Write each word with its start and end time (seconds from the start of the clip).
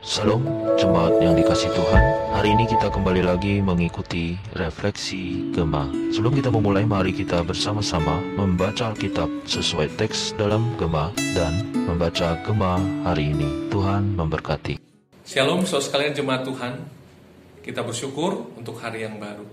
Salam 0.00 0.40
jemaat 0.80 1.12
yang 1.20 1.36
dikasih 1.36 1.68
Tuhan. 1.76 2.02
Hari 2.32 2.56
ini 2.56 2.64
kita 2.64 2.88
kembali 2.88 3.20
lagi 3.20 3.60
mengikuti 3.60 4.32
refleksi 4.56 5.52
Gema 5.52 5.92
Sebelum 6.08 6.40
kita 6.40 6.48
memulai 6.48 6.88
mari 6.88 7.12
kita 7.12 7.44
bersama-sama 7.44 8.16
membaca 8.32 8.96
Alkitab 8.96 9.28
sesuai 9.44 10.00
teks 10.00 10.32
dalam 10.40 10.72
Gema 10.80 11.12
Dan 11.36 11.68
membaca 11.84 12.32
Gema 12.40 12.80
hari 13.04 13.36
ini. 13.36 13.68
Tuhan 13.68 14.16
memberkati. 14.16 14.80
Shalom 15.28 15.68
saudara 15.68 15.84
sekalian 15.84 16.12
jemaat 16.16 16.48
Tuhan. 16.48 16.80
Kita 17.60 17.84
bersyukur 17.84 18.56
untuk 18.56 18.80
hari 18.80 19.04
yang 19.04 19.20
baru. 19.20 19.44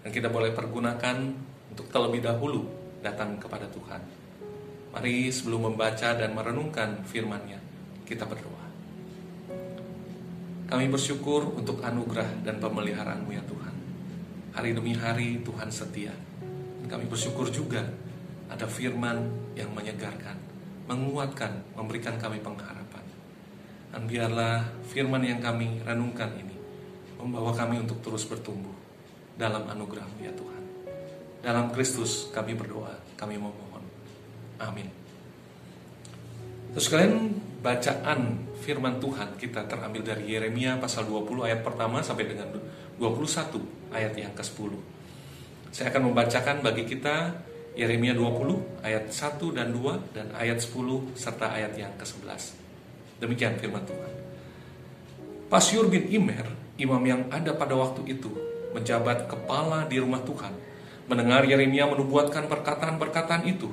Dan 0.00 0.16
kita 0.16 0.32
boleh 0.32 0.56
pergunakan 0.56 1.28
untuk 1.76 1.92
terlebih 1.92 2.24
dahulu 2.24 2.64
datang 3.04 3.36
kepada 3.36 3.68
Tuhan. 3.68 4.00
Mari 4.96 5.28
sebelum 5.28 5.68
membaca 5.68 6.16
dan 6.16 6.32
merenungkan 6.32 7.04
firman-Nya 7.04 7.60
Kita 8.08 8.24
berdoa 8.26 8.59
kami 10.70 10.86
bersyukur 10.86 11.50
untuk 11.58 11.82
anugerah 11.82 12.46
dan 12.46 12.62
pemeliharaan-Mu 12.62 13.30
ya 13.34 13.42
Tuhan. 13.42 13.74
Hari 14.54 14.70
demi 14.70 14.94
hari 14.94 15.42
Tuhan 15.42 15.66
setia. 15.66 16.14
Kami 16.86 17.10
bersyukur 17.10 17.50
juga 17.50 17.82
ada 18.46 18.70
firman 18.70 19.26
yang 19.58 19.74
menyegarkan, 19.74 20.38
menguatkan, 20.86 21.66
memberikan 21.74 22.14
kami 22.22 22.38
pengharapan. 22.38 23.02
Dan 23.90 24.06
biarlah 24.06 24.62
firman 24.86 25.26
yang 25.26 25.42
kami 25.42 25.82
renungkan 25.82 26.38
ini 26.38 26.54
membawa 27.18 27.50
kami 27.50 27.82
untuk 27.82 27.98
terus 28.06 28.22
bertumbuh 28.30 28.74
dalam 29.34 29.66
anugerah-Mu 29.66 30.22
ya 30.22 30.30
Tuhan. 30.38 30.62
Dalam 31.42 31.74
Kristus 31.74 32.30
kami 32.30 32.54
berdoa, 32.54 32.94
kami 33.18 33.42
memohon. 33.42 33.82
Amin. 34.62 34.86
Terus 36.78 36.86
kalian 36.86 37.49
bacaan 37.60 38.40
firman 38.64 38.96
Tuhan 38.96 39.36
kita 39.36 39.68
terambil 39.68 40.00
dari 40.00 40.32
Yeremia 40.32 40.80
pasal 40.80 41.04
20 41.04 41.44
ayat 41.44 41.60
pertama 41.60 42.00
sampai 42.00 42.28
dengan 42.28 42.48
21 42.96 43.92
ayat 43.92 44.12
yang 44.16 44.32
ke-10. 44.32 44.72
Saya 45.70 45.92
akan 45.92 46.10
membacakan 46.10 46.64
bagi 46.64 46.88
kita 46.88 47.36
Yeremia 47.76 48.16
20 48.16 48.82
ayat 48.82 49.12
1 49.12 49.56
dan 49.56 49.70
2 49.76 50.16
dan 50.16 50.26
ayat 50.34 50.58
10 50.58 50.72
serta 51.14 51.52
ayat 51.52 51.76
yang 51.76 51.92
ke-11. 52.00 52.56
Demikian 53.20 53.54
firman 53.60 53.84
Tuhan. 53.84 54.12
Pasyur 55.52 55.92
bin 55.92 56.08
Imer, 56.08 56.48
imam 56.80 57.02
yang 57.04 57.28
ada 57.28 57.52
pada 57.52 57.76
waktu 57.76 58.08
itu, 58.08 58.32
menjabat 58.72 59.28
kepala 59.28 59.84
di 59.84 60.00
rumah 60.00 60.22
Tuhan, 60.24 60.54
mendengar 61.10 61.44
Yeremia 61.44 61.90
menubuatkan 61.90 62.48
perkataan-perkataan 62.48 63.44
itu, 63.44 63.68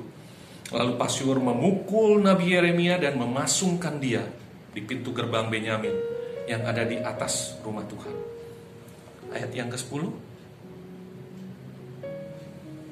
Lalu 0.68 1.00
Pasyur 1.00 1.40
memukul 1.40 2.20
Nabi 2.20 2.52
Yeremia 2.52 3.00
dan 3.00 3.16
memasungkan 3.16 3.96
dia 3.96 4.20
di 4.76 4.84
pintu 4.84 5.16
gerbang 5.16 5.48
Benyamin 5.48 5.96
yang 6.44 6.60
ada 6.68 6.84
di 6.84 7.00
atas 7.00 7.56
rumah 7.64 7.88
Tuhan. 7.88 8.12
Ayat 9.32 9.50
yang 9.52 9.72
ke-10. 9.72 10.04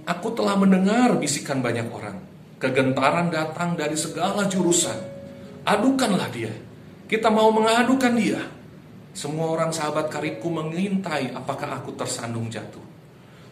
Aku 0.09 0.29
telah 0.33 0.57
mendengar 0.57 1.21
bisikan 1.21 1.61
banyak 1.61 1.89
orang. 1.93 2.17
Kegentaran 2.57 3.29
datang 3.29 3.77
dari 3.77 3.99
segala 3.99 4.49
jurusan. 4.49 4.97
Adukanlah 5.69 6.33
dia. 6.33 6.53
Kita 7.05 7.29
mau 7.29 7.53
mengadukan 7.53 8.15
dia. 8.17 8.41
Semua 9.13 9.53
orang 9.53 9.73
sahabat 9.73 10.09
kariku 10.09 10.49
mengintai 10.49 11.33
apakah 11.37 11.81
aku 11.81 11.93
tersandung 11.93 12.49
jatuh. 12.49 12.96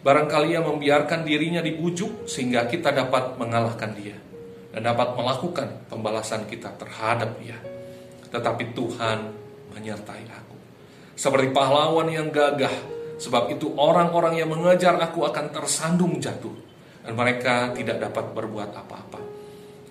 Barangkali 0.05 0.53
ia 0.53 0.61
membiarkan 0.61 1.25
dirinya 1.25 1.65
dibujuk 1.65 2.29
sehingga 2.29 2.69
kita 2.69 2.93
dapat 2.93 3.41
mengalahkan 3.41 3.97
dia 3.97 4.21
dan 4.69 4.85
dapat 4.85 5.17
melakukan 5.17 5.89
pembalasan 5.89 6.45
kita 6.45 6.77
terhadap 6.77 7.33
dia. 7.41 7.57
Tetapi 8.29 8.77
Tuhan 8.77 9.19
menyertai 9.73 10.25
aku. 10.29 10.57
Seperti 11.17 11.57
pahlawan 11.57 12.13
yang 12.13 12.29
gagah, 12.29 12.75
sebab 13.17 13.57
itu 13.57 13.73
orang-orang 13.81 14.45
yang 14.45 14.53
mengejar 14.53 15.01
aku 15.01 15.25
akan 15.25 15.49
tersandung 15.55 16.21
jatuh 16.21 16.53
dan 17.01 17.17
mereka 17.17 17.73
tidak 17.73 18.05
dapat 18.05 18.29
berbuat 18.37 18.77
apa-apa. 18.77 19.21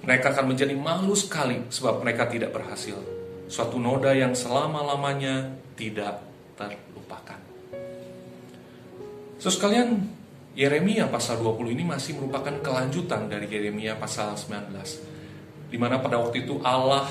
Mereka 0.05 0.35
akan 0.35 0.45
menjadi 0.53 0.77
malu 0.77 1.17
sekali 1.17 1.63
sebab 1.73 2.05
mereka 2.05 2.29
tidak 2.29 2.53
berhasil. 2.53 3.01
Suatu 3.49 3.81
noda 3.81 4.13
yang 4.13 4.37
selama-lamanya 4.37 5.57
tidak 5.73 6.21
terlupakan. 6.53 7.52
So 9.41 9.49
sekalian, 9.49 10.09
Yeremia 10.53 11.09
pasal 11.09 11.41
20 11.41 11.73
ini 11.73 11.81
masih 11.81 12.13
merupakan 12.13 12.53
kelanjutan 12.61 13.25
dari 13.25 13.49
Yeremia 13.49 13.97
pasal 13.97 14.37
19. 14.37 14.69
Di 15.73 15.77
mana 15.81 15.97
pada 15.97 16.21
waktu 16.21 16.45
itu 16.45 16.61
Allah 16.61 17.09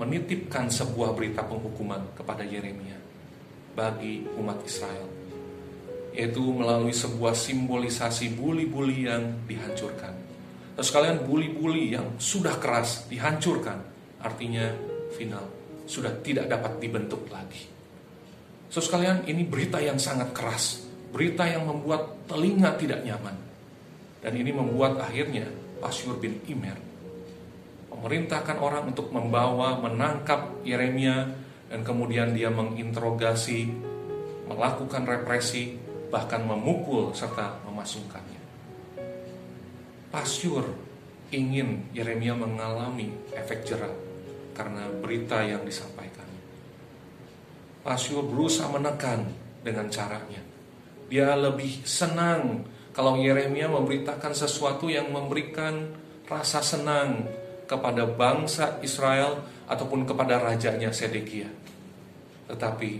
menitipkan 0.00 0.72
sebuah 0.72 1.12
berita 1.12 1.44
penghukuman 1.44 2.16
kepada 2.16 2.40
Yeremia 2.40 2.96
bagi 3.76 4.24
umat 4.40 4.64
Israel. 4.64 5.04
Yaitu 6.16 6.40
melalui 6.40 6.96
sebuah 6.96 7.36
simbolisasi 7.36 8.32
buli-buli 8.32 9.04
yang 9.04 9.44
dihancurkan. 9.44 10.16
Terus 10.74 10.88
sekalian 10.88 11.28
buli-buli 11.28 11.92
yang 11.92 12.16
sudah 12.16 12.56
keras 12.56 13.04
dihancurkan, 13.12 13.84
artinya 14.24 14.72
final, 15.12 15.44
sudah 15.84 16.16
tidak 16.24 16.48
dapat 16.48 16.80
dibentuk 16.80 17.28
lagi. 17.28 17.68
So 18.72 18.80
sekalian 18.80 19.28
ini 19.28 19.44
berita 19.44 19.76
yang 19.76 20.00
sangat 20.00 20.32
keras, 20.32 20.89
berita 21.10 21.46
yang 21.46 21.66
membuat 21.66 22.26
telinga 22.30 22.74
tidak 22.78 23.02
nyaman. 23.02 23.36
Dan 24.20 24.36
ini 24.36 24.52
membuat 24.52 25.00
akhirnya 25.00 25.48
Pasyur 25.80 26.20
bin 26.20 26.38
Imer 26.44 26.90
memerintahkan 28.00 28.56
orang 28.62 28.96
untuk 28.96 29.12
membawa, 29.12 29.76
menangkap 29.76 30.64
Yeremia, 30.64 31.36
dan 31.68 31.84
kemudian 31.84 32.32
dia 32.32 32.48
menginterogasi, 32.48 33.68
melakukan 34.48 35.04
represi, 35.04 35.76
bahkan 36.08 36.42
memukul 36.48 37.12
serta 37.12 37.60
memasungkannya. 37.68 38.40
Pasyur 40.08 40.64
ingin 41.30 41.86
Yeremia 41.92 42.34
mengalami 42.34 43.12
efek 43.36 43.68
jerat 43.68 43.92
karena 44.56 44.88
berita 44.98 45.44
yang 45.44 45.62
disampaikan. 45.62 46.26
Pasyur 47.84 48.26
berusaha 48.26 48.66
menekan 48.72 49.28
dengan 49.60 49.92
caranya 49.92 50.49
dia 51.10 51.34
lebih 51.34 51.82
senang 51.82 52.62
kalau 52.94 53.18
Yeremia 53.18 53.66
memberitakan 53.66 54.30
sesuatu 54.30 54.86
yang 54.86 55.10
memberikan 55.10 55.90
rasa 56.30 56.62
senang 56.62 57.26
kepada 57.66 58.06
bangsa 58.06 58.78
Israel 58.86 59.42
ataupun 59.66 60.06
kepada 60.06 60.38
rajanya 60.38 60.94
Sedekia. 60.94 61.50
Tetapi 62.46 62.90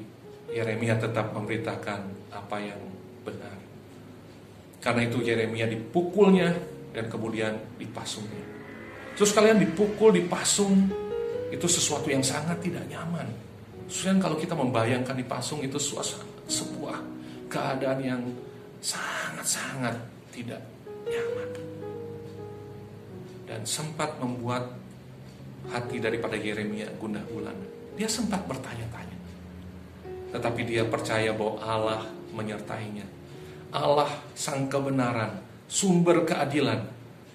Yeremia 0.51 0.99
tetap 0.99 1.31
memberitakan 1.31 2.35
apa 2.35 2.57
yang 2.59 2.83
benar. 3.23 3.55
Karena 4.83 5.07
itu 5.07 5.23
Yeremia 5.23 5.71
dipukulnya 5.71 6.51
dan 6.91 7.07
kemudian 7.07 7.55
dipasungnya. 7.79 8.43
Terus 9.15 9.31
kalian 9.31 9.63
dipukul, 9.63 10.19
dipasung, 10.19 10.91
itu 11.51 11.67
sesuatu 11.67 12.11
yang 12.11 12.27
sangat 12.27 12.59
tidak 12.59 12.87
nyaman. 12.91 13.27
Sudah 13.91 14.19
kalau 14.19 14.39
kita 14.39 14.55
membayangkan 14.55 15.15
dipasung 15.15 15.63
itu 15.63 15.79
suasana 15.79 16.27
keadaan 17.51 17.99
yang 17.99 18.23
sangat-sangat 18.79 19.99
tidak 20.31 20.63
nyaman. 21.05 21.51
Dan 23.45 23.61
sempat 23.67 24.15
membuat 24.23 24.71
hati 25.69 25.99
daripada 25.99 26.39
Yeremia 26.39 26.87
gundah 26.97 27.21
gulana. 27.29 27.67
Dia 27.99 28.07
sempat 28.07 28.47
bertanya-tanya. 28.47 29.19
Tetapi 30.31 30.61
dia 30.63 30.87
percaya 30.87 31.35
bahwa 31.35 31.59
Allah 31.59 32.01
menyertainya. 32.31 33.05
Allah 33.75 34.09
sang 34.39 34.71
kebenaran, 34.71 35.43
sumber 35.67 36.23
keadilan 36.23 36.87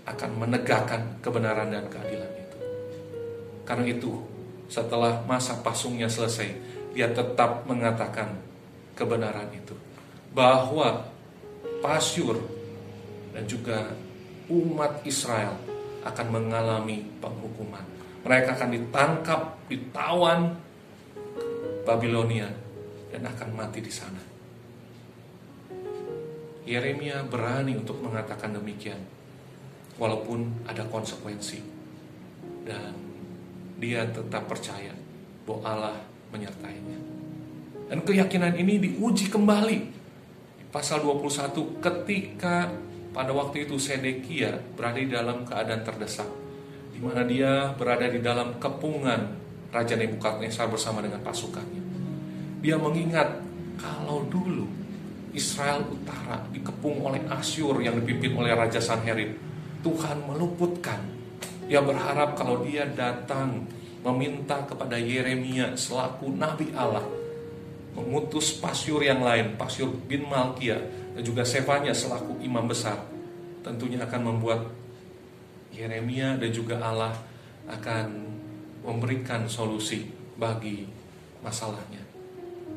akan 0.07 0.31
menegakkan 0.39 1.19
kebenaran 1.19 1.67
dan 1.67 1.85
keadilan 1.91 2.31
itu. 2.39 2.57
Karena 3.67 3.85
itu, 3.91 4.11
setelah 4.71 5.19
masa 5.27 5.59
pasungnya 5.59 6.07
selesai, 6.07 6.47
dia 6.95 7.11
tetap 7.11 7.67
mengatakan 7.67 8.39
kebenaran 8.95 9.51
itu 9.51 9.75
bahwa 10.35 11.07
Pasyur 11.79 12.43
dan 13.31 13.47
juga 13.47 13.95
umat 14.51 14.99
Israel 15.07 15.55
akan 16.03 16.27
mengalami 16.29 17.07
penghukuman. 17.23 17.81
Mereka 18.27 18.59
akan 18.59 18.69
ditangkap, 18.75 19.41
ditawan 19.71 20.59
Babilonia 21.87 22.51
dan 23.09 23.31
akan 23.31 23.49
mati 23.55 23.79
di 23.79 23.93
sana. 23.93 24.19
Yeremia 26.65 27.21
berani 27.23 27.77
untuk 27.77 28.01
mengatakan 28.01 28.57
demikian 28.57 28.97
walaupun 30.01 30.65
ada 30.65 30.81
konsekuensi 30.89 31.61
dan 32.65 32.91
dia 33.77 34.03
tetap 34.09 34.49
percaya 34.49 34.91
bahwa 35.45 35.61
Allah 35.63 35.97
menyertainya. 36.33 36.99
Dan 37.85 38.01
keyakinan 38.01 38.57
ini 38.57 38.81
diuji 38.81 39.29
kembali 39.29 39.94
pasal 40.75 41.07
21 41.07 41.79
ketika 41.79 42.67
pada 43.15 43.31
waktu 43.31 43.63
itu 43.63 43.79
Sedekia 43.79 44.59
berada 44.75 44.99
di 44.99 45.07
dalam 45.07 45.47
keadaan 45.47 45.87
terdesak 45.87 46.27
di 46.91 46.99
mana 46.99 47.23
dia 47.23 47.71
berada 47.79 48.11
di 48.11 48.19
dalam 48.19 48.59
kepungan 48.59 49.39
Raja 49.71 49.95
Nebukadnezar 49.95 50.67
bersama 50.67 50.99
dengan 50.99 51.23
pasukannya. 51.23 51.79
Dia 52.59 52.75
mengingat 52.75 53.39
kalau 53.79 54.27
dulu 54.27 54.67
Israel 55.31 55.83
Utara 55.87 56.43
dikepung 56.51 57.03
oleh 57.07 57.23
Asyur 57.27 57.79
yang 57.79 57.95
dipimpin 57.99 58.35
oleh 58.35 58.51
Raja 58.51 58.79
Sanherib. 58.83 59.31
Tuhan 59.79 60.27
meluputkan. 60.27 60.99
Dia 61.71 61.83
berharap 61.83 62.35
kalau 62.35 62.63
dia 62.63 62.83
datang 62.87 63.63
meminta 64.03 64.63
kepada 64.67 64.99
Yeremia 64.99 65.75
selaku 65.75 66.35
Nabi 66.35 66.71
Allah 66.75 67.03
mengutus 67.95 68.59
pasyur 68.59 69.01
yang 69.01 69.23
lain, 69.23 69.55
pasyur 69.55 69.89
bin 70.05 70.27
Malkia 70.27 70.77
dan 71.15 71.23
juga 71.23 71.47
Sefanya 71.47 71.95
selaku 71.95 72.43
imam 72.43 72.67
besar 72.67 72.99
tentunya 73.65 73.97
akan 74.05 74.21
membuat 74.35 74.61
Yeremia 75.73 76.37
dan 76.37 76.53
juga 76.53 76.77
Allah 76.77 77.17
akan 77.65 78.07
memberikan 78.85 79.49
solusi 79.49 80.05
bagi 80.37 80.85
masalahnya. 81.41 82.05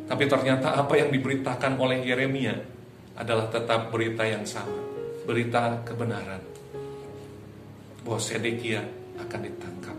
Tapi 0.08 0.24
ternyata 0.24 0.72
apa 0.80 0.96
yang 0.96 1.12
diberitakan 1.12 1.76
oleh 1.76 2.00
Yeremia 2.00 2.56
adalah 3.20 3.52
tetap 3.52 3.92
berita 3.92 4.24
yang 4.24 4.48
sama, 4.48 4.80
berita 5.28 5.84
kebenaran. 5.84 6.40
Bahwa 8.00 8.16
Sedekia 8.16 8.80
akan 9.20 9.40
ditangkap. 9.44 9.98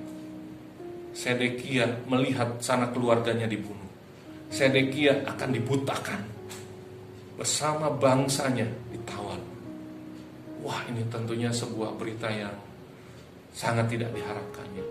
Sedekia 1.13 2.01
melihat 2.09 2.57
sanak 2.57 2.97
keluarganya 2.97 3.45
dibunuh. 3.45 3.88
Sedekia 4.49 5.25
akan 5.29 5.49
dibutakan. 5.53 6.21
Bersama 7.39 7.87
bangsanya 7.87 8.67
ditawan. 8.91 9.39
Wah 10.59 10.83
ini 10.91 11.05
tentunya 11.07 11.47
sebuah 11.53 11.95
berita 11.95 12.27
yang 12.27 12.51
sangat 13.55 13.87
tidak 13.95 14.11
diharapkannya. 14.11 14.85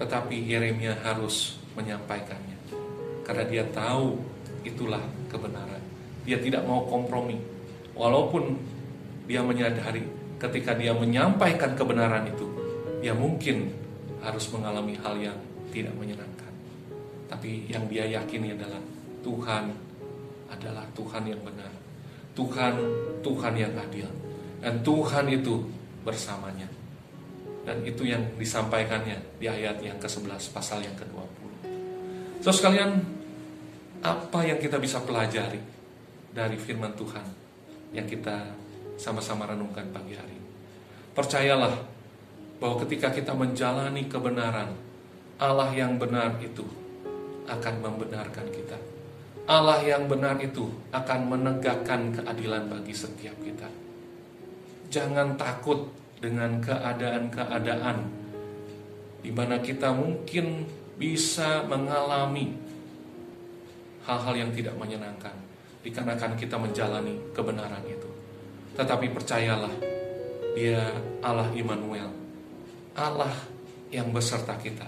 Tetapi 0.00 0.36
Yeremia 0.48 0.98
harus 1.04 1.60
menyampaikannya. 1.76 2.56
Karena 3.22 3.44
dia 3.46 3.64
tahu 3.70 4.18
itulah 4.66 5.00
kebenaran. 5.30 5.78
Dia 6.24 6.40
tidak 6.40 6.64
mau 6.66 6.88
kompromi. 6.88 7.36
Walaupun 7.94 8.56
dia 9.28 9.44
menyadari 9.44 10.02
ketika 10.40 10.72
dia 10.72 10.96
menyampaikan 10.96 11.76
kebenaran 11.76 12.26
itu, 12.32 12.48
dia 13.04 13.12
mungkin 13.12 13.70
harus 14.24 14.48
mengalami 14.48 14.96
hal 15.04 15.20
yang 15.20 15.38
tidak 15.68 15.92
menyenangkan. 16.00 16.39
Tapi 17.30 17.70
yang 17.70 17.86
dia 17.86 18.10
yakini 18.10 18.58
adalah 18.58 18.82
Tuhan 19.22 19.70
adalah 20.50 20.82
Tuhan 20.92 21.22
yang 21.30 21.40
benar. 21.46 21.70
Tuhan, 22.34 22.74
Tuhan 23.22 23.54
yang 23.54 23.72
adil. 23.78 24.10
Dan 24.58 24.82
Tuhan 24.82 25.30
itu 25.30 25.62
bersamanya. 26.02 26.66
Dan 27.62 27.86
itu 27.86 28.02
yang 28.02 28.20
disampaikannya 28.34 29.38
di 29.38 29.46
ayat 29.46 29.78
yang 29.78 29.96
ke-11 30.02 30.50
pasal 30.50 30.82
yang 30.82 30.96
ke-20. 30.98 31.70
So 32.42 32.50
sekalian, 32.50 32.98
apa 34.02 34.40
yang 34.42 34.58
kita 34.58 34.80
bisa 34.80 34.98
pelajari 35.04 35.60
dari 36.34 36.56
firman 36.56 36.96
Tuhan 36.96 37.24
yang 37.94 38.08
kita 38.08 38.56
sama-sama 38.96 39.46
renungkan 39.46 39.86
pagi 39.92 40.16
hari? 40.16 40.34
Percayalah 41.12 41.78
bahwa 42.58 42.76
ketika 42.84 43.12
kita 43.12 43.36
menjalani 43.36 44.08
kebenaran, 44.08 44.72
Allah 45.36 45.68
yang 45.72 46.00
benar 46.00 46.36
itu 46.40 46.79
akan 47.50 47.74
membenarkan 47.82 48.46
kita. 48.54 48.78
Allah 49.50 49.82
yang 49.82 50.06
benar 50.06 50.38
itu 50.38 50.70
akan 50.94 51.26
menegakkan 51.26 52.14
keadilan 52.14 52.70
bagi 52.70 52.94
setiap 52.94 53.34
kita. 53.42 53.66
Jangan 54.90 55.34
takut 55.34 55.90
dengan 56.22 56.62
keadaan-keadaan 56.62 57.98
di 59.20 59.30
mana 59.34 59.58
kita 59.58 59.90
mungkin 59.90 60.64
bisa 61.00 61.66
mengalami 61.66 62.54
hal-hal 64.06 64.34
yang 64.36 64.50
tidak 64.54 64.74
menyenangkan 64.78 65.34
dikarenakan 65.80 66.36
kita 66.36 66.56
menjalani 66.60 67.16
kebenaran 67.32 67.84
itu. 67.88 68.08
Tetapi 68.76 69.12
percayalah, 69.12 69.72
Dia 70.52 70.92
Allah 71.24 71.48
Immanuel, 71.56 72.12
Allah 72.92 73.32
yang 73.88 74.12
beserta 74.12 74.54
kita, 74.60 74.86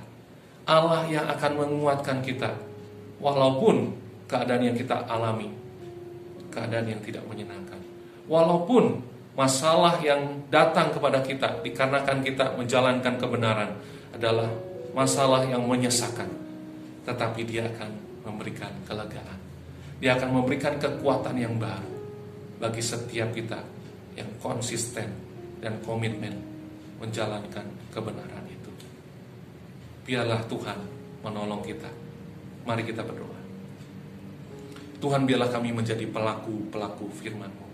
Allah 0.62 1.02
yang 1.10 1.26
akan 1.26 1.52
menguatkan 1.58 2.22
kita, 2.22 2.54
walaupun 3.18 3.90
keadaan 4.30 4.62
yang 4.62 4.76
kita 4.78 5.02
alami, 5.10 5.50
keadaan 6.54 6.86
yang 6.86 7.00
tidak 7.02 7.26
menyenangkan, 7.26 7.78
walaupun 8.30 9.02
masalah 9.34 9.98
yang 10.04 10.44
datang 10.52 10.94
kepada 10.94 11.18
kita 11.24 11.64
dikarenakan 11.66 12.22
kita 12.22 12.54
menjalankan 12.54 13.14
kebenaran 13.18 13.70
adalah 14.14 14.50
masalah 14.94 15.42
yang 15.48 15.66
menyesakan, 15.66 16.30
tetapi 17.08 17.42
Dia 17.42 17.66
akan 17.66 17.90
memberikan 18.22 18.70
kelegaan. 18.86 19.38
Dia 19.98 20.18
akan 20.18 20.30
memberikan 20.30 20.78
kekuatan 20.78 21.38
yang 21.38 21.58
baru 21.58 21.90
bagi 22.62 22.82
setiap 22.82 23.34
kita 23.34 23.58
yang 24.14 24.30
konsisten 24.38 25.10
dan 25.58 25.78
komitmen 25.82 26.38
menjalankan 27.02 27.66
kebenaran. 27.90 28.51
Biarlah 30.02 30.42
Tuhan 30.50 30.78
menolong 31.22 31.62
kita. 31.62 31.86
Mari 32.66 32.82
kita 32.82 33.06
berdoa. 33.06 33.38
Tuhan 35.02 35.26
biarlah 35.26 35.50
kami 35.50 35.74
menjadi 35.74 36.06
pelaku-pelaku 36.06 37.10
firman-Mu 37.10 37.66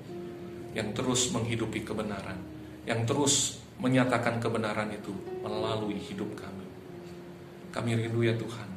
yang 0.73 0.93
terus 0.97 1.29
menghidupi 1.33 1.85
kebenaran, 1.85 2.41
yang 2.89 3.05
terus 3.05 3.61
menyatakan 3.81 4.41
kebenaran 4.41 4.89
itu 4.93 5.13
melalui 5.45 6.01
hidup 6.01 6.33
kami. 6.37 6.65
Kami 7.69 7.97
rindu 7.97 8.25
ya 8.25 8.33
Tuhan, 8.37 8.69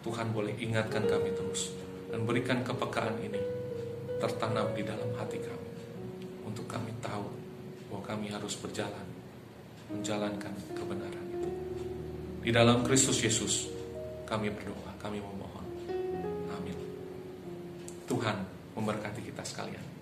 Tuhan 0.00 0.32
boleh 0.32 0.56
ingatkan 0.56 1.04
kami 1.04 1.32
terus 1.36 1.76
dan 2.08 2.24
berikan 2.24 2.64
kepekaan 2.64 3.20
ini 3.20 3.40
tertanam 4.16 4.72
di 4.72 4.84
dalam 4.84 5.12
hati 5.16 5.40
kami 5.40 5.70
untuk 6.44 6.64
kami 6.68 6.92
tahu 7.04 7.28
bahwa 7.88 8.02
kami 8.04 8.26
harus 8.32 8.56
berjalan 8.56 9.06
menjalankan 9.92 10.52
kebenaran. 10.72 11.29
Di 12.40 12.48
dalam 12.48 12.80
Kristus 12.80 13.20
Yesus 13.20 13.68
kami 14.24 14.48
berdoa, 14.48 14.96
kami 14.96 15.20
memohon. 15.20 15.66
Amin. 16.56 16.76
Tuhan 18.08 18.36
memberkati 18.72 19.20
kita 19.20 19.44
sekalian. 19.44 19.99